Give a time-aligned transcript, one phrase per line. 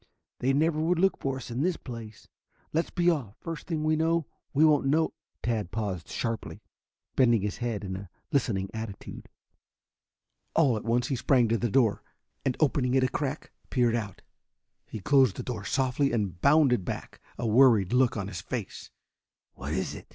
[0.39, 2.27] "They never would look for us in this place.
[2.73, 3.35] Let's be off.
[3.39, 6.63] First thing we know, we won't know" Tad paused sharply,
[7.15, 9.29] bending his head in a listening attitude.
[10.55, 12.01] All at once he sprang to the door,
[12.43, 14.23] and opening it a crack peered out.
[14.87, 18.89] He closed the door softly and bounded back, a worried look on his face.
[19.53, 20.07] "What is it?"